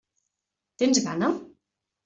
[0.83, 1.31] Tens gana?